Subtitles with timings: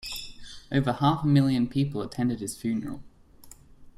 [0.71, 3.03] Over half a million people attended his funeral.